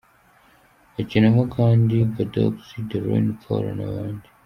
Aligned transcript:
Hakinamo 0.95 1.43
kandi 1.55 1.93
J 1.99 1.99
I, 2.03 2.05
Badox, 2.13 2.55
The 2.89 2.97
Rain 3.05 3.27
Paul, 3.41 3.65
n’abandi. 3.77 4.27